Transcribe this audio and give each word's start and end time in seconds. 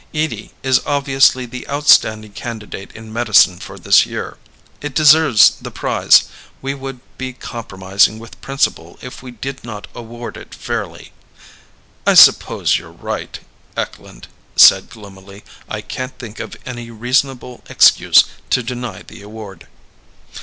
Edie 0.15 0.51
is 0.63 0.81
obviously 0.83 1.45
the 1.45 1.69
outstanding 1.69 2.31
candidate 2.31 2.91
in 2.95 3.13
medicine 3.13 3.59
for 3.59 3.77
this 3.77 4.03
year. 4.03 4.37
It 4.81 4.95
deserves 4.95 5.51
the 5.61 5.69
prize. 5.69 6.23
We 6.59 6.73
would 6.73 7.01
be 7.19 7.33
compromising 7.33 8.17
with 8.17 8.41
principle 8.41 8.97
if 9.03 9.21
we 9.21 9.29
did 9.29 9.63
not 9.63 9.85
award 9.93 10.37
it 10.37 10.55
fairly." 10.55 11.11
"I 12.07 12.15
suppose 12.15 12.79
you're 12.79 12.91
right," 12.91 13.41
Eklund 13.77 14.27
said 14.55 14.89
gloomily. 14.89 15.43
"I 15.69 15.81
can't 15.81 16.17
think 16.17 16.39
of 16.39 16.57
any 16.65 16.89
reasonable 16.89 17.63
excuse 17.69 18.23
to 18.49 18.63
deny 18.63 19.03
the 19.03 19.21
award." 19.21 19.67